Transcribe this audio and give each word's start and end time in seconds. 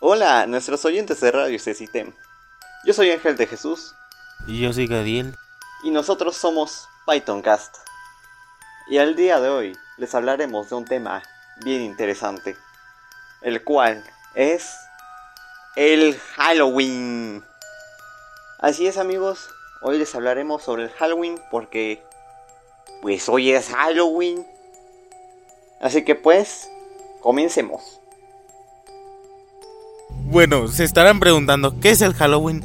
Hola, 0.00 0.46
nuestros 0.46 0.84
oyentes 0.84 1.20
de 1.20 1.32
Radio 1.32 1.58
Cecitem. 1.58 2.12
Yo 2.84 2.94
soy 2.94 3.10
Ángel 3.10 3.36
de 3.36 3.48
Jesús. 3.48 3.96
Y 4.46 4.60
yo 4.60 4.72
soy 4.72 4.86
Gadiel. 4.86 5.34
Y 5.82 5.90
nosotros 5.90 6.36
somos 6.36 6.88
PythonCast. 7.04 7.78
Y 8.88 8.98
al 8.98 9.16
día 9.16 9.40
de 9.40 9.48
hoy 9.48 9.76
les 9.96 10.14
hablaremos 10.14 10.70
de 10.70 10.76
un 10.76 10.84
tema 10.84 11.24
bien 11.64 11.82
interesante. 11.82 12.56
El 13.42 13.64
cual 13.64 14.04
es 14.36 14.72
el 15.74 16.16
Halloween. 16.36 17.44
Así 18.60 18.86
es 18.86 18.98
amigos, 18.98 19.48
hoy 19.82 19.98
les 19.98 20.14
hablaremos 20.14 20.62
sobre 20.62 20.84
el 20.84 20.90
Halloween 20.90 21.42
porque 21.50 22.04
pues 23.02 23.28
hoy 23.28 23.50
es 23.50 23.70
Halloween. 23.70 24.46
Así 25.80 26.04
que 26.04 26.14
pues, 26.14 26.70
comencemos. 27.20 27.98
Bueno, 30.30 30.68
se 30.68 30.84
estarán 30.84 31.20
preguntando, 31.20 31.80
¿qué 31.80 31.88
es 31.88 32.02
el 32.02 32.12
Halloween? 32.12 32.62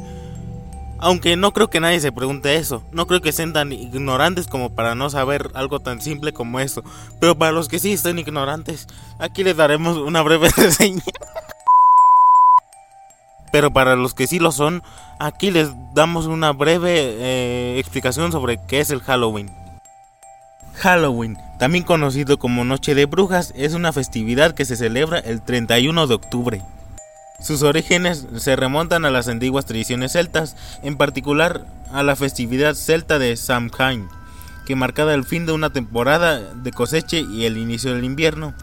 Aunque 0.98 1.34
no 1.34 1.54
creo 1.54 1.70
que 1.70 1.80
nadie 1.80 1.98
se 1.98 2.12
pregunte 2.12 2.56
eso, 2.56 2.82
no 2.92 3.06
creo 3.06 3.22
que 3.22 3.32
sean 3.32 3.54
tan 3.54 3.72
ignorantes 3.72 4.48
como 4.48 4.74
para 4.74 4.94
no 4.94 5.08
saber 5.08 5.50
algo 5.54 5.80
tan 5.80 6.02
simple 6.02 6.34
como 6.34 6.60
eso. 6.60 6.84
Pero 7.20 7.38
para 7.38 7.52
los 7.52 7.68
que 7.68 7.78
sí 7.78 7.94
estén 7.94 8.18
ignorantes, 8.18 8.86
aquí 9.18 9.42
les 9.44 9.56
daremos 9.56 9.96
una 9.96 10.20
breve 10.20 10.50
reseña. 10.56 11.02
Pero 13.50 13.72
para 13.72 13.96
los 13.96 14.12
que 14.12 14.26
sí 14.26 14.38
lo 14.38 14.52
son, 14.52 14.82
aquí 15.18 15.50
les 15.50 15.70
damos 15.94 16.26
una 16.26 16.52
breve 16.52 16.92
eh, 16.98 17.78
explicación 17.78 18.30
sobre 18.30 18.60
qué 18.66 18.80
es 18.80 18.90
el 18.90 19.00
Halloween. 19.00 19.50
Halloween, 20.74 21.38
también 21.58 21.84
conocido 21.84 22.38
como 22.38 22.62
Noche 22.62 22.94
de 22.94 23.06
Brujas, 23.06 23.54
es 23.56 23.72
una 23.72 23.94
festividad 23.94 24.54
que 24.54 24.66
se 24.66 24.76
celebra 24.76 25.18
el 25.18 25.40
31 25.40 26.06
de 26.06 26.14
octubre. 26.14 26.62
Sus 27.40 27.62
orígenes 27.62 28.26
se 28.36 28.56
remontan 28.56 29.04
a 29.04 29.10
las 29.10 29.28
antiguas 29.28 29.66
tradiciones 29.66 30.12
celtas, 30.12 30.56
en 30.82 30.96
particular 30.96 31.66
a 31.92 32.02
la 32.02 32.16
festividad 32.16 32.74
celta 32.74 33.18
de 33.18 33.36
Samhain, 33.36 34.08
que 34.64 34.76
marcaba 34.76 35.14
el 35.14 35.24
fin 35.24 35.44
de 35.44 35.52
una 35.52 35.70
temporada 35.70 36.40
de 36.40 36.70
cosecha 36.70 37.16
y 37.16 37.44
el 37.44 37.58
inicio 37.58 37.94
del 37.94 38.04
invierno. 38.04 38.54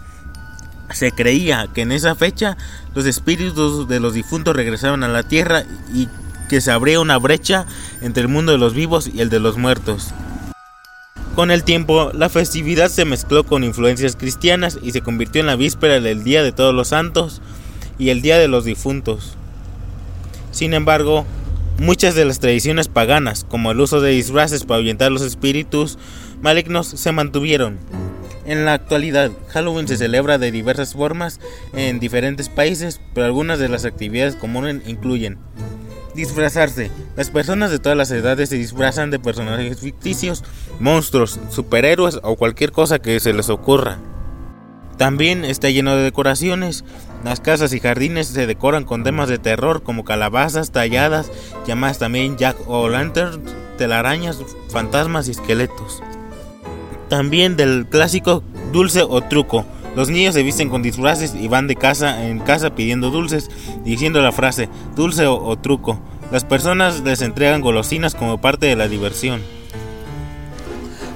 Se 0.92 1.12
creía 1.12 1.68
que 1.74 1.82
en 1.82 1.92
esa 1.92 2.16
fecha 2.16 2.58
los 2.96 3.06
espíritus 3.06 3.88
de 3.88 4.00
los 4.00 4.14
difuntos 4.14 4.56
regresaban 4.56 5.04
a 5.04 5.10
la 5.10 5.24
tierra 5.24 5.64
y 5.94 6.08
que 6.50 6.60
se 6.60 6.72
abría 6.72 7.00
una 7.00 7.18
brecha 7.18 7.66
entre 8.02 8.24
el 8.24 8.30
mundo 8.30 8.52
de 8.52 8.58
los 8.58 8.74
vivos 8.74 9.10
y 9.14 9.22
el 9.22 9.30
de 9.30 9.40
los 9.40 9.58
muertos. 9.58 10.14
Con 11.36 11.52
el 11.52 11.64
tiempo, 11.64 12.12
la 12.14 12.30
festividad 12.30 12.90
se 12.90 13.06
mezcló 13.06 13.46
con 13.46 13.64
influencias 13.64 14.18
cristianas 14.18 14.78
y 14.82 14.92
se 14.92 15.02
convirtió 15.02 15.40
en 15.40 15.48
la 15.48 15.56
víspera 15.56 16.02
del 16.02 16.24
Día 16.24 16.44
de 16.44 16.52
Todos 16.52 16.74
los 16.74 16.90
Santos 16.90 17.42
y 18.02 18.10
el 18.10 18.24
Día 18.24 18.40
de 18.40 18.48
los 18.48 18.66
Difuntos. 18.66 19.38
Sin 20.50 20.74
embargo, 20.74 21.24
muchas 21.78 22.16
de 22.16 22.26
las 22.26 22.40
tradiciones 22.40 22.88
paganas, 22.88 23.44
como 23.44 23.70
el 23.70 23.80
uso 23.80 24.02
de 24.02 24.10
disfraces 24.10 24.64
para 24.64 24.80
ahuyentar 24.80 25.12
los 25.12 25.22
espíritus 25.22 26.00
malignos, 26.42 26.88
se 26.88 27.12
mantuvieron. 27.12 27.78
En 28.44 28.66
la 28.66 28.74
actualidad, 28.74 29.30
Halloween 29.50 29.88
se 29.88 29.98
celebra 29.98 30.40
de 30.40 30.52
diversas 30.52 30.94
formas 30.94 31.40
en 31.74 32.00
diferentes 32.00 32.50
países, 32.50 33.00
pero 33.14 33.28
algunas 33.28 33.60
de 33.60 33.70
las 33.70 33.86
actividades 33.86 34.36
comunes 34.36 34.82
incluyen 34.88 35.38
Disfrazarse. 36.16 36.92
Las 37.16 37.30
personas 37.30 37.70
de 37.72 37.80
todas 37.80 37.98
las 37.98 38.12
edades 38.12 38.50
se 38.50 38.58
disfrazan 38.58 39.12
de 39.12 39.20
personajes 39.20 39.80
ficticios, 39.80 40.44
monstruos, 40.80 41.40
superhéroes 41.50 42.20
o 42.24 42.36
cualquier 42.36 42.72
cosa 42.72 43.00
que 43.00 43.20
se 43.20 43.32
les 43.32 43.50
ocurra. 43.50 44.00
También 45.02 45.46
está 45.46 45.68
lleno 45.72 45.96
de 45.96 46.04
decoraciones. 46.04 46.86
Las 47.26 47.40
casas 47.40 47.74
y 47.74 47.80
jardines 47.80 48.28
se 48.28 48.46
decoran 48.46 48.84
con 48.84 49.04
temas 49.04 49.30
de 49.30 49.40
terror 49.40 49.82
como 49.82 50.06
calabazas 50.06 50.72
talladas, 50.72 51.32
llamadas 51.66 51.98
también 51.98 52.38
jack 52.38 52.56
o 52.68 52.88
lantern, 52.88 53.42
telarañas, 53.80 54.38
fantasmas 54.70 55.28
y 55.28 55.32
esqueletos. 55.32 56.04
También 57.10 57.58
del 57.58 57.88
clásico 57.90 58.44
dulce 58.72 59.02
o 59.02 59.22
truco. 59.22 59.66
Los 59.96 60.10
niños 60.10 60.36
se 60.36 60.44
visten 60.44 60.70
con 60.70 60.84
disfraces 60.84 61.34
y 61.34 61.48
van 61.48 61.66
de 61.66 61.76
casa 61.76 62.28
en 62.28 62.38
casa 62.38 62.76
pidiendo 62.76 63.10
dulces, 63.10 63.50
diciendo 63.84 64.22
la 64.22 64.32
frase 64.32 64.70
dulce 64.96 65.26
o, 65.26 65.58
truco. 65.58 66.00
Las 66.32 66.46
personas 66.46 67.00
les 67.00 67.24
entregan 67.24 67.62
golosinas 67.62 68.14
como 68.14 68.40
parte 68.40 68.68
de 68.68 68.76
la 68.76 68.88
diversión. 68.88 69.42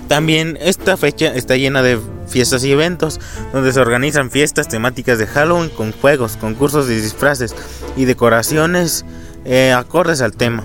También 0.07 0.57
esta 0.61 0.97
fecha 0.97 1.33
está 1.33 1.55
llena 1.55 1.81
de 1.81 1.99
fiestas 2.27 2.63
y 2.63 2.71
eventos, 2.71 3.19
donde 3.53 3.73
se 3.73 3.79
organizan 3.79 4.29
fiestas 4.29 4.67
temáticas 4.67 5.17
de 5.17 5.27
Halloween 5.27 5.69
con 5.69 5.91
juegos, 5.91 6.37
concursos 6.37 6.87
de 6.87 7.01
disfraces 7.01 7.55
y 7.97 8.05
decoraciones 8.05 9.05
eh, 9.45 9.71
acordes 9.71 10.21
al 10.21 10.33
tema. 10.33 10.63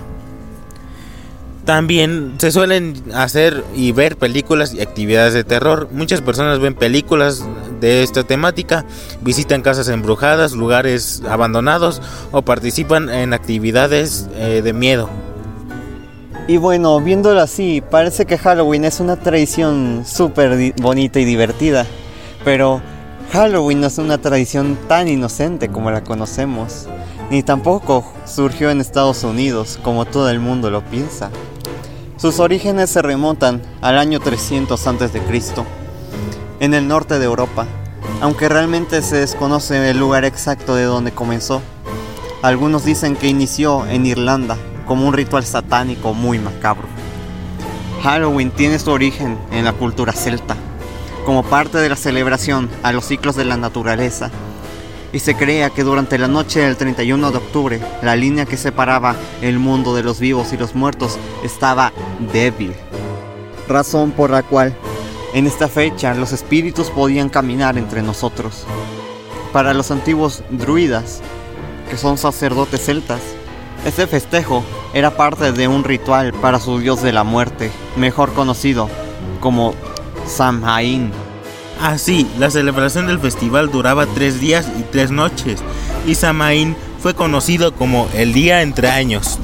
También 1.65 2.35
se 2.39 2.51
suelen 2.51 2.95
hacer 3.13 3.63
y 3.75 3.91
ver 3.91 4.17
películas 4.17 4.73
y 4.73 4.81
actividades 4.81 5.33
de 5.33 5.43
terror. 5.43 5.89
Muchas 5.91 6.21
personas 6.21 6.59
ven 6.59 6.73
películas 6.73 7.45
de 7.79 8.01
esta 8.01 8.23
temática, 8.23 8.83
visitan 9.21 9.61
casas 9.61 9.87
embrujadas, 9.87 10.53
lugares 10.53 11.21
abandonados 11.29 12.01
o 12.31 12.41
participan 12.41 13.09
en 13.09 13.33
actividades 13.33 14.27
eh, 14.35 14.61
de 14.63 14.73
miedo. 14.73 15.09
Y 16.51 16.57
bueno, 16.57 16.99
viéndolo 16.99 17.39
así, 17.39 17.81
parece 17.81 18.25
que 18.25 18.37
Halloween 18.37 18.83
es 18.83 18.99
una 18.99 19.15
tradición 19.15 20.03
súper 20.05 20.73
bonita 20.81 21.17
y 21.21 21.23
divertida. 21.23 21.85
Pero 22.43 22.81
Halloween 23.31 23.79
no 23.79 23.87
es 23.87 23.97
una 23.99 24.17
tradición 24.17 24.77
tan 24.89 25.07
inocente 25.07 25.69
como 25.69 25.91
la 25.91 26.03
conocemos. 26.03 26.89
Ni 27.29 27.41
tampoco 27.41 28.03
surgió 28.25 28.69
en 28.69 28.81
Estados 28.81 29.23
Unidos 29.23 29.79
como 29.81 30.03
todo 30.03 30.29
el 30.29 30.41
mundo 30.41 30.69
lo 30.69 30.83
piensa. 30.83 31.31
Sus 32.17 32.37
orígenes 32.41 32.89
se 32.89 33.01
remontan 33.01 33.61
al 33.79 33.97
año 33.97 34.19
300 34.19 34.87
a.C., 34.87 35.21
en 36.59 36.73
el 36.73 36.85
norte 36.85 37.17
de 37.17 37.23
Europa, 37.27 37.65
aunque 38.19 38.49
realmente 38.49 39.01
se 39.03 39.15
desconoce 39.15 39.89
el 39.89 39.97
lugar 39.97 40.25
exacto 40.25 40.75
de 40.75 40.83
donde 40.83 41.13
comenzó. 41.13 41.61
Algunos 42.41 42.83
dicen 42.83 43.15
que 43.15 43.29
inició 43.29 43.87
en 43.87 44.05
Irlanda 44.05 44.57
como 44.91 45.07
un 45.07 45.13
ritual 45.13 45.45
satánico 45.45 46.13
muy 46.13 46.37
macabro. 46.37 46.85
Halloween 48.03 48.51
tiene 48.51 48.77
su 48.77 48.91
origen 48.91 49.37
en 49.49 49.63
la 49.63 49.71
cultura 49.71 50.11
celta, 50.11 50.57
como 51.25 51.43
parte 51.43 51.77
de 51.77 51.87
la 51.87 51.95
celebración 51.95 52.69
a 52.83 52.91
los 52.91 53.05
ciclos 53.05 53.37
de 53.37 53.45
la 53.45 53.55
naturaleza 53.55 54.31
y 55.13 55.19
se 55.19 55.33
creía 55.35 55.69
que 55.69 55.85
durante 55.85 56.17
la 56.17 56.27
noche 56.27 56.59
del 56.59 56.75
31 56.75 57.31
de 57.31 57.37
octubre 57.37 57.81
la 58.01 58.17
línea 58.17 58.45
que 58.45 58.57
separaba 58.57 59.15
el 59.41 59.59
mundo 59.59 59.95
de 59.95 60.03
los 60.03 60.19
vivos 60.19 60.51
y 60.51 60.57
los 60.57 60.75
muertos 60.75 61.17
estaba 61.41 61.93
débil. 62.33 62.73
Razón 63.69 64.11
por 64.11 64.29
la 64.29 64.43
cual 64.43 64.75
en 65.33 65.47
esta 65.47 65.69
fecha 65.69 66.13
los 66.15 66.33
espíritus 66.33 66.89
podían 66.89 67.29
caminar 67.29 67.77
entre 67.77 68.01
nosotros. 68.01 68.65
Para 69.53 69.73
los 69.73 69.89
antiguos 69.89 70.43
druidas, 70.49 71.21
que 71.89 71.95
son 71.95 72.17
sacerdotes 72.17 72.83
celtas, 72.83 73.21
este 73.85 74.07
festejo 74.07 74.63
era 74.93 75.11
parte 75.11 75.51
de 75.51 75.67
un 75.67 75.83
ritual 75.83 76.33
para 76.33 76.59
su 76.59 76.79
dios 76.79 77.01
de 77.01 77.13
la 77.13 77.23
muerte, 77.23 77.71
mejor 77.95 78.33
conocido 78.33 78.89
como 79.39 79.73
Samhain. 80.27 81.11
Así, 81.81 82.27
la 82.37 82.51
celebración 82.51 83.07
del 83.07 83.19
festival 83.19 83.71
duraba 83.71 84.05
tres 84.05 84.39
días 84.39 84.69
y 84.79 84.83
tres 84.83 85.09
noches, 85.09 85.63
y 86.05 86.13
Samaín 86.13 86.75
fue 86.99 87.15
conocido 87.15 87.73
como 87.73 88.07
el 88.13 88.33
día 88.33 88.61
entre 88.61 88.89
años, 88.89 89.39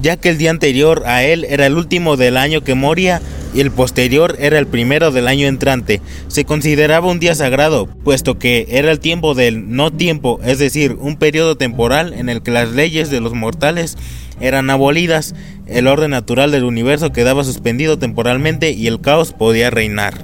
ya 0.00 0.16
que 0.16 0.28
el 0.28 0.38
día 0.38 0.50
anterior 0.50 1.02
a 1.06 1.24
él 1.24 1.44
era 1.48 1.66
el 1.66 1.76
último 1.76 2.16
del 2.16 2.36
año 2.36 2.60
que 2.62 2.76
moría 2.76 3.20
y 3.54 3.60
el 3.60 3.70
posterior 3.70 4.36
era 4.38 4.58
el 4.58 4.66
primero 4.66 5.10
del 5.10 5.28
año 5.28 5.46
entrante. 5.46 6.00
Se 6.28 6.44
consideraba 6.44 7.10
un 7.10 7.20
día 7.20 7.34
sagrado, 7.34 7.86
puesto 7.86 8.38
que 8.38 8.66
era 8.70 8.90
el 8.90 9.00
tiempo 9.00 9.34
del 9.34 9.74
no 9.74 9.90
tiempo, 9.90 10.40
es 10.44 10.58
decir, 10.58 10.96
un 11.00 11.16
periodo 11.16 11.56
temporal 11.56 12.14
en 12.14 12.28
el 12.28 12.42
que 12.42 12.50
las 12.50 12.70
leyes 12.70 13.10
de 13.10 13.20
los 13.20 13.34
mortales 13.34 13.96
eran 14.40 14.70
abolidas, 14.70 15.34
el 15.66 15.86
orden 15.86 16.10
natural 16.10 16.50
del 16.50 16.64
universo 16.64 17.12
quedaba 17.12 17.44
suspendido 17.44 17.98
temporalmente 17.98 18.72
y 18.72 18.86
el 18.86 19.00
caos 19.00 19.32
podía 19.32 19.70
reinar. 19.70 20.14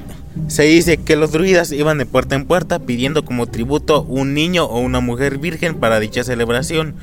Se 0.46 0.62
dice 0.62 0.98
que 0.98 1.16
los 1.16 1.32
druidas 1.32 1.72
iban 1.72 1.98
de 1.98 2.06
puerta 2.06 2.36
en 2.36 2.46
puerta 2.46 2.78
pidiendo 2.78 3.24
como 3.24 3.46
tributo 3.46 4.02
un 4.02 4.34
niño 4.34 4.64
o 4.64 4.80
una 4.80 5.00
mujer 5.00 5.38
virgen 5.38 5.74
para 5.74 6.00
dicha 6.00 6.24
celebración. 6.24 6.94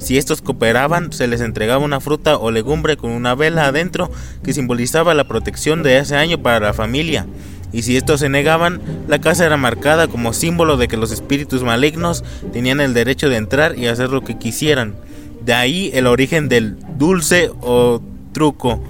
Si 0.00 0.16
estos 0.16 0.40
cooperaban, 0.40 1.12
se 1.12 1.28
les 1.28 1.42
entregaba 1.42 1.84
una 1.84 2.00
fruta 2.00 2.38
o 2.38 2.50
legumbre 2.50 2.96
con 2.96 3.10
una 3.10 3.34
vela 3.34 3.66
adentro 3.66 4.10
que 4.42 4.54
simbolizaba 4.54 5.12
la 5.14 5.28
protección 5.28 5.82
de 5.82 5.98
ese 5.98 6.16
año 6.16 6.42
para 6.42 6.58
la 6.58 6.72
familia. 6.72 7.26
Y 7.70 7.82
si 7.82 7.96
estos 7.96 8.20
se 8.20 8.30
negaban, 8.30 8.80
la 9.06 9.20
casa 9.20 9.44
era 9.44 9.58
marcada 9.58 10.08
como 10.08 10.32
símbolo 10.32 10.78
de 10.78 10.88
que 10.88 10.96
los 10.96 11.12
espíritus 11.12 11.62
malignos 11.62 12.24
tenían 12.52 12.80
el 12.80 12.94
derecho 12.94 13.28
de 13.28 13.36
entrar 13.36 13.78
y 13.78 13.86
hacer 13.86 14.08
lo 14.08 14.22
que 14.22 14.38
quisieran. 14.38 14.96
De 15.44 15.52
ahí 15.52 15.90
el 15.92 16.06
origen 16.06 16.48
del 16.48 16.78
dulce 16.98 17.50
o 17.60 18.00
truco, 18.32 18.82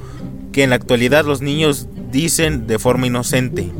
que 0.53 0.63
en 0.63 0.71
la 0.71 0.77
actualidad 0.77 1.25
los 1.25 1.43
niños 1.43 1.89
dicen 2.13 2.69
de 2.69 2.79
forma 2.79 3.09
inocente. 3.09 3.71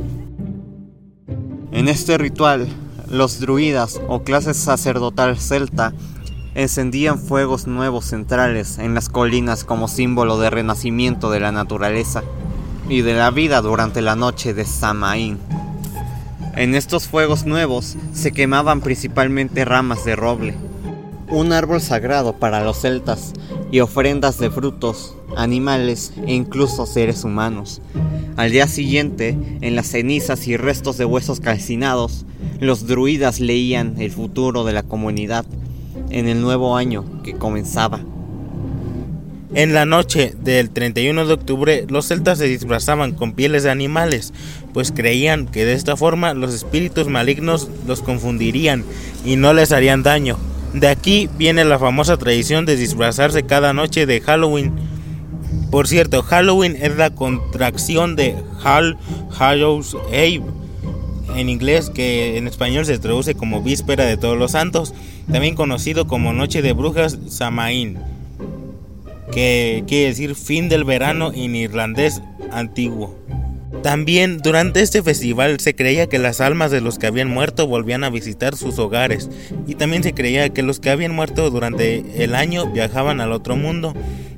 En 1.73 1.89
este 1.89 2.19
ritual, 2.19 2.67
los 3.09 3.39
druidas 3.39 4.01
o 4.09 4.25
clase 4.25 4.53
sacerdotal 4.53 5.39
celta 5.39 5.95
encendían 6.55 7.19
fuegos 7.19 7.67
nuevos 7.67 8.07
centrales 8.07 8.79
en 8.79 8.95
las 8.95 9.09
colinas 9.09 9.65
como 9.65 9.89
símbolo 9.89 10.39
de 10.39 10.51
renacimiento 10.51 11.31
de 11.31 11.41
la 11.41 11.53
naturaleza 11.53 12.23
y 12.89 13.03
de 13.03 13.15
la 13.15 13.31
vida 13.31 13.61
durante 13.63 14.03
la 14.03 14.17
noche 14.17 14.55
de 14.55 14.65
Samaín. 14.65 15.39
En 16.57 16.75
estos 16.75 17.07
fuegos 17.07 17.47
nuevos 17.47 17.97
se 18.13 18.33
quemaban 18.33 18.81
principalmente 18.81 19.65
ramas 19.65 20.05
de 20.05 20.17
roble, 20.17 20.57
un 21.29 21.53
árbol 21.53 21.81
sagrado 21.81 22.35
para 22.35 22.65
los 22.65 22.81
celtas, 22.81 23.33
y 23.71 23.81
ofrendas 23.81 24.39
de 24.39 24.51
frutos, 24.51 25.15
animales 25.37 26.13
e 26.27 26.35
incluso 26.35 26.87
seres 26.87 27.25
humanos. 27.25 27.81
Al 28.37 28.51
día 28.51 28.67
siguiente, 28.67 29.39
en 29.61 29.77
las 29.77 29.87
cenizas 29.87 30.49
y 30.49 30.57
restos 30.57 30.99
de 30.99 31.05
huesos 31.05 31.41
calcinados, 31.41 32.25
los 32.59 32.87
druidas 32.87 33.39
leían 33.39 33.95
el 34.01 34.11
futuro 34.11 34.65
de 34.65 34.73
la 34.73 34.83
comunidad 34.83 35.45
en 36.11 36.29
el 36.29 36.41
nuevo 36.41 36.77
año 36.77 37.05
que 37.23 37.35
comenzaba. 37.35 38.01
En 39.53 39.75
la 39.75 39.85
noche 39.85 40.35
del 40.41 40.71
31 40.71 41.27
de 41.27 41.35
octubre, 41.35 41.87
los 41.89 42.07
celtas 42.07 42.39
se 42.39 42.47
disfrazaban 42.47 43.13
con 43.13 43.33
pieles 43.33 43.65
de 43.65 43.71
animales, 43.71 44.33
pues 44.73 44.93
creían 44.93 45.47
que 45.47 45.65
de 45.65 45.73
esta 45.73 45.97
forma 45.97 46.35
los 46.35 46.55
espíritus 46.55 47.09
malignos 47.09 47.69
los 47.87 48.01
confundirían 48.01 48.85
y 49.25 49.35
no 49.35 49.53
les 49.53 49.73
harían 49.73 50.05
daño. 50.05 50.39
De 50.73 50.87
aquí 50.87 51.29
viene 51.37 51.65
la 51.65 51.81
famosa 51.81 52.17
tradición 52.17 52.65
de 52.65 52.77
disfrazarse 52.77 53.43
cada 53.43 53.73
noche 53.73 54.07
de 54.07 54.21
Halloween. 54.21 54.73
Por 55.73 55.89
cierto, 55.89 56.23
Halloween 56.23 56.77
es 56.81 56.97
la 56.97 57.11
contracción 57.11 58.15
de 58.15 58.37
Hall 58.63 58.97
Hallows 59.37 59.97
Eve 60.13 60.45
en 61.37 61.49
inglés 61.49 61.91
que 61.91 62.37
en 62.37 62.47
español 62.47 62.87
se 62.87 62.99
traduce 62.99 63.35
como 63.35 63.63
Víspera 63.63 64.05
de 64.05 64.17
Todos 64.17 64.39
los 64.39 64.53
Santos, 64.53 64.95
también 65.33 65.55
conocido 65.55 66.07
como 66.07 66.33
Noche 66.33 66.63
de 66.63 66.73
Brujas 66.73 67.19
Samaín, 67.29 67.99
que 69.33 69.85
quiere 69.87 70.09
decir 70.09 70.35
fin 70.35 70.69
del 70.69 70.85
verano 70.85 71.33
en 71.33 71.55
irlandés 71.55 72.21
antiguo. 72.51 73.17
También 73.83 74.39
durante 74.39 74.83
este 74.83 75.03
festival 75.03 75.59
se 75.61 75.75
creía 75.75 76.07
que 76.09 76.19
las 76.19 76.41
almas 76.41 76.71
de 76.71 76.83
los 76.83 76.99
que 76.99 77.07
habían 77.07 77.29
muerto 77.29 77.67
volvían 77.67 78.05
a 78.05 78.11
visitar 78.11 78.55
sus 78.57 78.79
hogares 78.79 79.31
y 79.67 79.77
también 79.77 80.03
se 80.03 80.13
creía 80.13 80.51
que 80.51 80.63
los 80.63 80.81
que 80.81 80.91
habían 80.91 81.15
muerto 81.15 81.49
durante 81.49 82.23
el 82.23 82.35
año 82.35 82.67
viajaban 82.71 83.21
al 83.21 83.33
otro 83.33 83.57
mundo. 83.57 83.95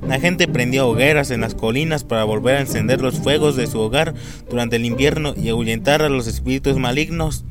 La 0.07 0.19
gente 0.19 0.47
prendía 0.47 0.85
hogueras 0.85 1.31
en 1.31 1.41
las 1.41 1.55
colinas 1.55 2.03
para 2.03 2.23
volver 2.23 2.55
a 2.55 2.61
encender 2.61 3.01
los 3.01 3.19
fuegos 3.19 3.55
de 3.55 3.67
su 3.67 3.79
hogar 3.79 4.13
durante 4.49 4.77
el 4.77 4.85
invierno 4.85 5.33
y 5.35 5.49
ahuyentar 5.49 6.03
a 6.03 6.09
los 6.09 6.27
espíritus 6.27 6.77
malignos. 6.77 7.43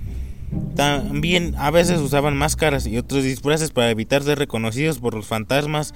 También 0.77 1.55
a 1.59 1.71
veces 1.71 2.01
usaban 2.01 2.37
máscaras 2.37 2.87
y 2.87 2.99
otros 2.99 3.25
disfraces 3.25 3.71
para 3.71 3.91
evitar 3.91 4.23
ser 4.23 4.39
reconocidos 4.39 4.99
por 4.99 5.15
los 5.15 5.27
fantasmas 5.27 5.95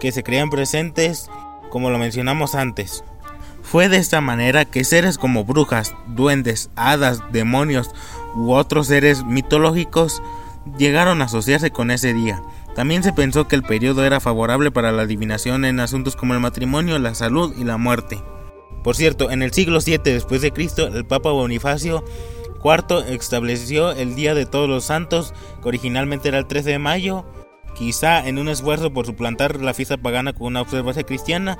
que 0.00 0.12
se 0.12 0.22
creían 0.22 0.50
presentes, 0.50 1.30
como 1.70 1.90
lo 1.90 1.98
mencionamos 1.98 2.54
antes. 2.54 3.04
Fue 3.62 3.88
de 3.88 3.96
esta 3.96 4.20
manera 4.20 4.64
que 4.64 4.84
seres 4.84 5.18
como 5.18 5.44
brujas, 5.44 5.94
duendes, 6.08 6.70
hadas, 6.76 7.20
demonios 7.32 7.90
u 8.34 8.52
otros 8.52 8.88
seres 8.88 9.24
mitológicos 9.24 10.22
llegaron 10.78 11.22
a 11.22 11.26
asociarse 11.26 11.70
con 11.70 11.90
ese 11.90 12.12
día. 12.12 12.42
También 12.74 13.02
se 13.02 13.12
pensó 13.12 13.48
que 13.48 13.56
el 13.56 13.62
periodo 13.62 14.04
era 14.04 14.20
favorable 14.20 14.70
para 14.70 14.92
la 14.92 15.02
adivinación 15.02 15.64
en 15.64 15.80
asuntos 15.80 16.16
como 16.16 16.34
el 16.34 16.40
matrimonio, 16.40 16.98
la 16.98 17.14
salud 17.14 17.54
y 17.58 17.64
la 17.64 17.76
muerte. 17.76 18.22
Por 18.82 18.96
cierto, 18.96 19.30
en 19.30 19.42
el 19.42 19.52
siglo 19.52 19.78
VII 19.84 19.98
después 19.98 20.42
de 20.42 20.52
Cristo, 20.52 20.88
el 20.88 21.04
Papa 21.04 21.30
Bonifacio 21.30 22.04
IV 22.64 23.08
estableció 23.08 23.92
el 23.92 24.14
Día 24.14 24.34
de 24.34 24.46
Todos 24.46 24.68
los 24.68 24.84
Santos, 24.84 25.34
que 25.62 25.68
originalmente 25.68 26.28
era 26.28 26.38
el 26.38 26.46
13 26.46 26.70
de 26.70 26.78
mayo, 26.78 27.24
quizá 27.74 28.26
en 28.26 28.38
un 28.38 28.48
esfuerzo 28.48 28.92
por 28.92 29.06
suplantar 29.06 29.60
la 29.60 29.74
fiesta 29.74 29.96
pagana 29.96 30.32
con 30.32 30.48
una 30.48 30.60
observancia 30.60 31.04
cristiana, 31.04 31.58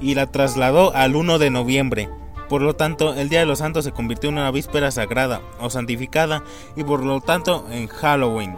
y 0.00 0.14
la 0.14 0.30
trasladó 0.30 0.94
al 0.94 1.16
1 1.16 1.38
de 1.38 1.50
noviembre. 1.50 2.10
Por 2.48 2.60
lo 2.60 2.74
tanto, 2.76 3.14
el 3.14 3.28
Día 3.28 3.40
de 3.40 3.46
los 3.46 3.60
Santos 3.60 3.84
se 3.84 3.92
convirtió 3.92 4.28
en 4.28 4.38
una 4.38 4.50
víspera 4.50 4.90
sagrada 4.90 5.40
o 5.60 5.70
santificada 5.70 6.44
y 6.76 6.84
por 6.84 7.02
lo 7.02 7.20
tanto 7.20 7.66
en 7.70 7.86
Halloween. 7.86 8.54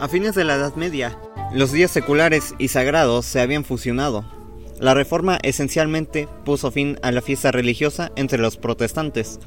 A 0.00 0.08
fines 0.08 0.34
de 0.34 0.44
la 0.44 0.54
Edad 0.54 0.74
Media, 0.76 1.18
los 1.52 1.72
días 1.72 1.90
seculares 1.90 2.54
y 2.58 2.68
sagrados 2.68 3.26
se 3.26 3.40
habían 3.40 3.64
fusionado. 3.64 4.24
La 4.80 4.94
reforma 4.94 5.38
esencialmente 5.42 6.28
puso 6.44 6.70
fin 6.70 6.98
a 7.02 7.10
la 7.10 7.20
fiesta 7.20 7.50
religiosa 7.50 8.12
entre 8.14 8.38
los 8.38 8.56
protestantes, 8.56 9.40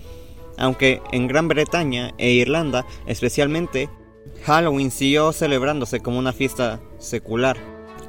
aunque 0.58 1.02
en 1.12 1.28
Gran 1.28 1.48
Bretaña 1.48 2.12
e 2.18 2.32
Irlanda 2.32 2.86
especialmente, 3.08 3.90
Halloween 4.44 4.92
siguió 4.92 5.32
celebrándose 5.32 6.02
como 6.02 6.20
una 6.20 6.34
fiesta 6.34 6.82
secular. 6.98 7.58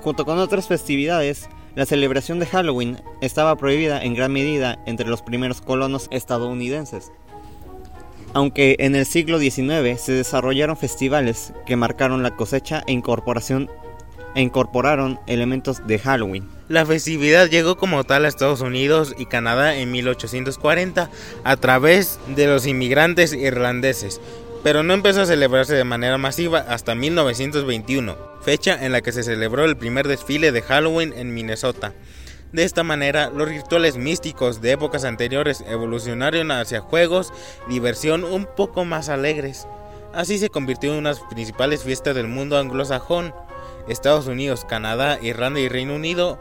Junto 0.02 0.24
con 0.24 0.38
otras 0.38 0.66
festividades, 0.66 1.48
la 1.76 1.86
celebración 1.86 2.40
de 2.40 2.46
Halloween 2.46 3.00
estaba 3.20 3.56
prohibida 3.56 4.02
en 4.02 4.14
gran 4.14 4.32
medida 4.32 4.82
entre 4.86 5.08
los 5.08 5.22
primeros 5.22 5.60
colonos 5.60 6.08
estadounidenses. 6.10 7.12
Aunque 8.34 8.76
en 8.80 8.96
el 8.96 9.06
siglo 9.06 9.38
XIX 9.38 10.00
se 10.00 10.12
desarrollaron 10.12 10.76
festivales 10.76 11.52
que 11.66 11.76
marcaron 11.76 12.22
la 12.22 12.34
cosecha 12.34 12.82
e 12.86 12.92
incorporación 12.92 13.70
e 14.34 14.40
incorporaron 14.40 15.20
elementos 15.26 15.86
de 15.86 15.98
Halloween. 15.98 16.48
La 16.68 16.86
festividad 16.86 17.48
llegó 17.48 17.76
como 17.76 18.04
tal 18.04 18.24
a 18.24 18.28
Estados 18.28 18.60
Unidos 18.60 19.14
y 19.18 19.26
Canadá 19.26 19.76
en 19.76 19.90
1840 19.90 21.10
a 21.44 21.56
través 21.56 22.18
de 22.34 22.46
los 22.46 22.66
inmigrantes 22.66 23.32
irlandeses, 23.32 24.20
pero 24.62 24.82
no 24.82 24.94
empezó 24.94 25.22
a 25.22 25.26
celebrarse 25.26 25.74
de 25.74 25.84
manera 25.84 26.18
masiva 26.18 26.60
hasta 26.60 26.94
1921, 26.94 28.16
fecha 28.42 28.84
en 28.84 28.92
la 28.92 29.00
que 29.00 29.12
se 29.12 29.22
celebró 29.22 29.64
el 29.64 29.76
primer 29.76 30.06
desfile 30.08 30.52
de 30.52 30.62
Halloween 30.62 31.12
en 31.16 31.34
Minnesota. 31.34 31.92
De 32.52 32.64
esta 32.64 32.82
manera, 32.82 33.30
los 33.30 33.48
rituales 33.48 33.96
místicos 33.96 34.60
de 34.60 34.72
épocas 34.72 35.04
anteriores 35.04 35.64
evolucionaron 35.66 36.50
hacia 36.50 36.80
juegos 36.80 37.32
diversión 37.66 38.24
un 38.24 38.44
poco 38.44 38.84
más 38.84 39.08
alegres. 39.08 39.66
Así 40.12 40.36
se 40.38 40.50
convirtió 40.50 40.92
en 40.92 40.98
una 40.98 41.14
de 41.14 41.20
las 41.20 41.24
principales 41.30 41.82
fiestas 41.82 42.14
del 42.14 42.28
mundo 42.28 42.58
anglosajón. 42.58 43.34
Estados 43.88 44.26
Unidos, 44.26 44.64
Canadá, 44.64 45.18
Irlanda 45.22 45.60
y 45.60 45.68
Reino 45.68 45.94
Unido, 45.94 46.38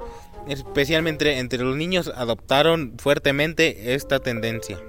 especialmente 0.47 1.39
entre 1.39 1.59
los 1.59 1.75
niños, 1.75 2.11
adoptaron 2.15 2.95
fuertemente 2.97 3.93
esta 3.93 4.19
tendencia. 4.19 4.79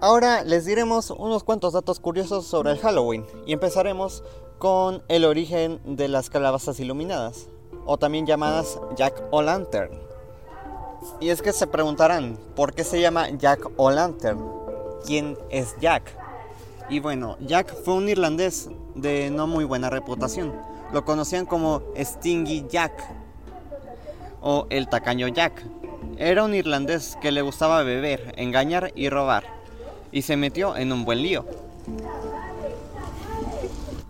Ahora 0.00 0.44
les 0.44 0.66
diremos 0.66 1.10
unos 1.10 1.42
cuantos 1.42 1.72
datos 1.72 2.00
curiosos 2.00 2.46
sobre 2.46 2.72
el 2.72 2.78
Halloween 2.78 3.24
y 3.46 3.54
empezaremos 3.54 4.22
con 4.58 5.02
el 5.08 5.24
origen 5.24 5.80
de 5.84 6.08
las 6.08 6.28
calabazas 6.30 6.78
iluminadas, 6.80 7.48
o 7.86 7.98
también 7.98 8.26
llamadas 8.26 8.78
Jack 8.94 9.22
o 9.30 9.42
Lantern. 9.42 9.98
Y 11.20 11.30
es 11.30 11.40
que 11.40 11.52
se 11.52 11.66
preguntarán, 11.66 12.38
¿por 12.54 12.74
qué 12.74 12.84
se 12.84 13.00
llama 13.00 13.30
Jack 13.30 13.70
o 13.76 13.90
Lantern? 13.90 14.44
¿Quién 15.06 15.38
es 15.50 15.74
Jack? 15.80 16.14
Y 16.88 17.00
bueno, 17.00 17.36
Jack 17.40 17.74
fue 17.84 17.94
un 17.94 18.08
irlandés 18.08 18.68
de 18.96 19.30
no 19.30 19.46
muy 19.46 19.64
buena 19.64 19.90
reputación. 19.90 20.52
Lo 20.92 21.04
conocían 21.04 21.46
como 21.46 21.82
Stingy 21.96 22.66
Jack 22.68 22.92
o 24.40 24.66
el 24.70 24.88
tacaño 24.88 25.28
Jack. 25.28 25.64
Era 26.18 26.44
un 26.44 26.54
irlandés 26.54 27.16
que 27.20 27.30
le 27.30 27.42
gustaba 27.42 27.82
beber, 27.82 28.34
engañar 28.36 28.90
y 28.94 29.08
robar 29.08 29.44
y 30.10 30.22
se 30.22 30.36
metió 30.36 30.76
en 30.76 30.92
un 30.92 31.04
buen 31.04 31.22
lío. 31.22 31.44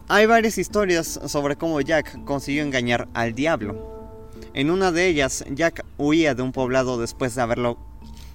Hay 0.09 0.27
varias 0.27 0.57
historias 0.57 1.19
sobre 1.27 1.57
cómo 1.57 1.81
Jack 1.81 2.25
consiguió 2.25 2.63
engañar 2.63 3.09
al 3.13 3.35
diablo. 3.35 4.21
En 4.55 4.71
una 4.71 4.93
de 4.93 5.09
ellas, 5.09 5.45
Jack 5.51 5.85
huía 5.99 6.35
de 6.35 6.43
un 6.43 6.53
poblado 6.53 6.99
después 6.99 7.35
de 7.35 7.43
haberlo 7.43 7.77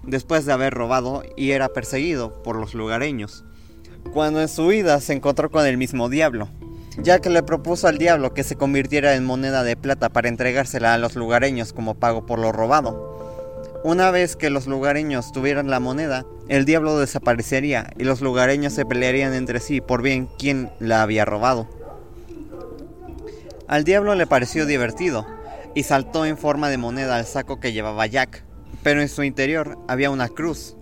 después 0.03 0.46
de 0.46 0.51
haber 0.51 0.74
robado 0.74 1.24
y 1.38 1.51
era 1.51 1.70
perseguido 1.70 2.41
por 2.43 2.55
los 2.55 2.74
lugareños. 2.74 3.46
Cuando 4.13 4.41
en 4.41 4.50
su 4.50 4.65
huida 4.65 5.00
se 5.00 5.13
encontró 5.13 5.50
con 5.50 5.65
el 5.65 5.77
mismo 5.77 6.10
diablo. 6.10 6.50
Jack 6.98 7.25
le 7.27 7.41
propuso 7.43 7.88
al 7.88 7.98
diablo 7.98 8.34
que 8.34 8.43
se 8.43 8.58
convirtiera 8.58 9.15
en 9.15 9.24
moneda 9.24 9.63
de 9.63 9.77
plata 9.77 10.10
para 10.10 10.27
entregársela 10.27 10.93
a 10.93 10.98
los 10.98 11.15
lugareños 11.15 11.72
como 11.72 11.96
pago 11.96 12.25
por 12.25 12.39
lo 12.39 12.51
robado. 12.51 13.12
Una 13.84 14.12
vez 14.12 14.36
que 14.36 14.50
los 14.50 14.67
lugareños 14.67 15.31
tuvieran 15.31 15.70
la 15.70 15.79
moneda, 15.79 16.25
el 16.50 16.65
diablo 16.65 17.00
desaparecería 17.00 17.91
y 17.98 18.03
los 18.03 18.22
lugareños 18.22 18.74
se 18.74 18.86
pelearían 18.86 19.34
entre 19.34 19.60
sí 19.62 19.79
por 19.79 20.01
bien 20.01 20.27
quién 20.38 20.70
la 20.79 21.01
había 21.01 21.24
robado. 21.24 21.67
Al 23.67 23.86
diablo 23.86 24.13
le 24.15 24.27
pareció 24.27 24.65
divertido 24.65 25.25
y 25.74 25.84
saltó 25.84 26.25
en 26.25 26.38
forma 26.38 26.70
de 26.70 26.77
moneda 26.77 27.15
al 27.15 27.25
saco 27.25 27.62
que 27.62 27.72
llevaba 27.72 28.05
Jack, 28.05 28.43
pero 28.84 29.01
en 29.01 29.08
su 29.08 29.24
interior 29.24 29.77
había 29.88 30.12
una 30.12 30.27
cruz 30.27 30.75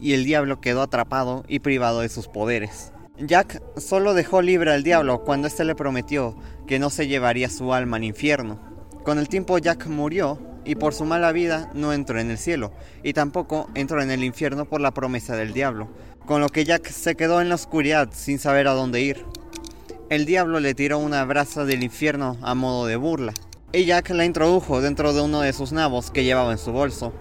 y 0.00 0.12
el 0.12 0.24
diablo 0.24 0.60
quedó 0.60 0.82
atrapado 0.82 1.44
y 1.48 1.60
privado 1.60 2.00
de 2.00 2.08
sus 2.08 2.28
poderes. 2.28 2.92
Jack 3.18 3.62
solo 3.78 4.12
dejó 4.12 4.42
libre 4.42 4.72
al 4.72 4.82
diablo 4.82 5.24
cuando 5.24 5.48
éste 5.48 5.64
le 5.64 5.74
prometió 5.74 6.36
que 6.66 6.78
no 6.78 6.90
se 6.90 7.08
llevaría 7.08 7.48
su 7.48 7.72
alma 7.72 7.96
al 7.96 8.04
infierno. 8.04 8.58
Con 9.04 9.18
el 9.18 9.28
tiempo 9.28 9.56
Jack 9.58 9.86
murió 9.86 10.38
y 10.66 10.74
por 10.74 10.92
su 10.92 11.04
mala 11.04 11.32
vida 11.32 11.70
no 11.74 11.92
entró 11.92 12.18
en 12.18 12.30
el 12.30 12.38
cielo, 12.38 12.72
y 13.02 13.12
tampoco 13.12 13.70
entró 13.74 14.02
en 14.02 14.10
el 14.10 14.24
infierno 14.24 14.64
por 14.64 14.80
la 14.80 14.90
promesa 14.90 15.36
del 15.36 15.52
diablo, 15.52 15.88
con 16.26 16.40
lo 16.40 16.48
que 16.48 16.64
Jack 16.64 16.88
se 16.90 17.14
quedó 17.14 17.40
en 17.40 17.48
la 17.48 17.54
oscuridad 17.54 18.08
sin 18.12 18.38
saber 18.38 18.66
a 18.66 18.72
dónde 18.72 19.00
ir. 19.00 19.24
el 20.10 20.26
diablo 20.26 20.60
le 20.60 20.74
tiró 20.74 20.98
una 20.98 21.24
brasa 21.24 21.64
del 21.64 21.82
infierno 21.82 22.36
a 22.42 22.54
modo 22.54 22.86
de 22.86 22.96
burla. 22.96 23.32
Y 23.72 23.84
Jack 23.84 24.10
la 24.10 24.24
introdujo 24.24 24.80
dentro 24.80 25.12
de 25.12 25.20
uno 25.20 25.40
de 25.40 25.52
sus 25.52 25.72
nabos 25.72 26.10
que 26.10 26.24
llevaba 26.24 26.52
en 26.52 26.58
su 26.58 26.72
bolso, 26.72 27.12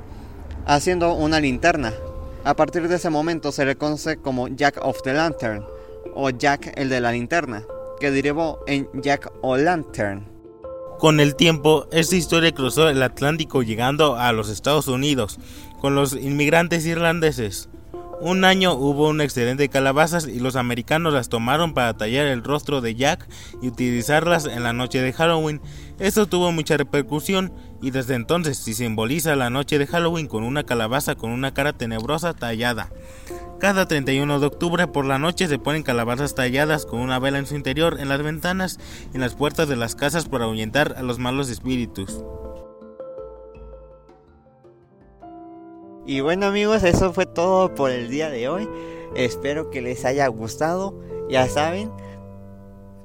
haciendo 0.66 1.14
una 1.14 1.40
linterna. 1.40 1.94
A 2.46 2.56
partir 2.56 2.88
de 2.88 2.98
ese 2.98 3.10
momento 3.10 3.52
se 3.52 3.66
le 3.66 3.76
conoce 3.76 4.18
como 4.18 4.48
Jack 4.48 4.78
of 4.84 5.02
the 5.02 5.14
Lantern, 5.14 5.66
o 6.14 6.30
Jack 6.30 6.74
el 6.76 6.90
de 6.90 7.02
la 7.02 7.12
linterna, 7.12 7.64
que 8.00 8.12
derivó 8.12 8.60
en 8.68 8.88
Jack 9.02 9.32
o 9.42 9.58
Lantern. 9.58 10.28
Con 11.00 11.20
el 11.20 11.36
tiempo, 11.36 11.88
esta 11.92 12.16
historia 12.16 12.52
cruzó 12.52 12.88
el 12.88 13.02
Atlántico 13.02 13.64
llegando 13.64 14.16
a 14.16 14.32
los 14.32 14.50
Estados 14.50 14.88
Unidos 14.88 15.40
con 15.82 15.96
los 15.96 16.14
inmigrantes 16.14 16.86
irlandeses. 16.86 17.68
Un 18.22 18.46
año 18.46 18.74
hubo 18.74 19.10
un 19.10 19.20
excedente 19.20 19.64
de 19.64 19.70
calabazas 19.70 20.26
y 20.28 20.40
los 20.40 20.56
americanos 20.56 21.14
las 21.14 21.28
tomaron 21.28 21.74
para 21.74 21.96
tallar 21.96 22.26
el 22.28 22.44
rostro 22.44 22.80
de 22.80 22.96
Jack 22.96 23.28
y 23.62 23.68
utilizarlas 23.68 24.46
en 24.46 24.64
la 24.64 24.72
noche 24.72 25.02
de 25.02 25.12
Halloween. 25.12 25.62
Esto 26.00 26.26
tuvo 26.26 26.52
mucha 26.52 26.78
repercusión 26.78 27.54
y 27.82 27.92
desde 27.92 28.16
entonces 28.16 28.58
se 28.58 28.74
simboliza 28.74 29.36
la 29.36 29.50
noche 29.50 29.78
de 29.78 29.86
Halloween 29.86 30.28
con 30.28 30.44
una 30.44 30.64
calabaza 30.64 31.16
con 31.16 31.32
una 31.32 31.54
cara 31.54 31.74
tenebrosa 31.74 32.34
tallada. 32.34 32.90
Cada 33.60 33.88
31 33.88 34.40
de 34.40 34.46
octubre 34.48 34.88
por 34.88 35.06
la 35.06 35.20
noche 35.20 35.48
se 35.48 35.60
ponen 35.60 35.84
calabazas 35.84 36.36
talladas 36.36 36.86
con 36.86 37.02
una 37.02 37.20
vela 37.20 37.40
en 37.40 37.48
su 37.48 37.56
interior 37.56 37.98
en 38.00 38.10
las 38.10 38.22
ventanas 38.22 38.80
y 39.12 39.16
en 39.16 39.22
las 39.22 39.36
puertas 39.36 39.68
de 39.68 39.76
las 39.76 39.96
casas 39.96 40.28
para 40.28 40.46
ahuyentar 40.46 40.96
a 40.98 41.04
los 41.04 41.20
malos 41.20 41.50
espíritus. 41.50 42.22
Y 46.06 46.22
bueno 46.22 46.46
amigos, 46.46 46.84
eso 46.84 47.14
fue 47.14 47.26
todo 47.26 47.74
por 47.74 47.90
el 47.90 48.10
día 48.10 48.30
de 48.30 48.48
hoy. 48.48 48.70
Espero 49.16 49.70
que 49.72 49.82
les 49.82 50.06
haya 50.06 50.28
gustado. 50.28 50.94
Ya 51.30 51.48
saben, 51.48 51.92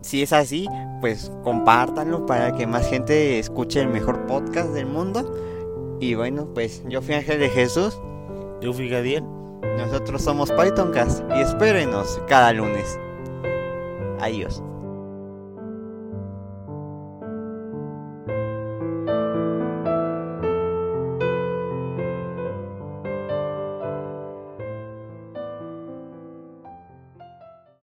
si 0.03 0.23
es 0.23 0.33
así, 0.33 0.69
pues 1.01 1.33
compártanlo 1.43 2.27
para 2.27 2.53
que 2.53 2.67
más 2.67 2.89
gente 2.89 3.39
escuche 3.39 3.81
el 3.81 3.89
mejor 3.89 4.27
podcast 4.27 4.71
del 4.71 4.87
mundo. 4.87 5.99
Y 6.01 6.15
bueno, 6.15 6.49
pues 6.55 6.83
yo 6.89 7.01
fui 7.03 7.15
Ángel 7.15 7.41
de 7.41 7.49
Jesús. 7.49 7.99
Yo 8.61 8.73
fui 8.73 8.89
Gadiel. 8.89 9.25
Nosotros 9.79 10.23
somos 10.23 10.51
PythonCast 10.53 11.23
y 11.37 11.41
espérenos 11.41 12.21
cada 12.29 12.53
lunes. 12.53 12.99
Adiós. 14.21 14.63